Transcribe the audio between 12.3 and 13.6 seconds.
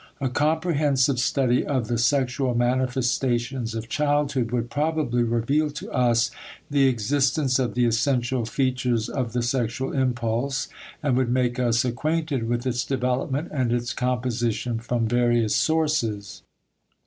with its development